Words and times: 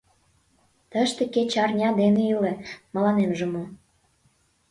Тыште 0.91 1.23
кеч 1.33 1.51
арня 1.63 1.89
дене 2.01 2.21
иле, 2.33 2.53
мыланемже 2.93 3.45
мо... 3.53 3.63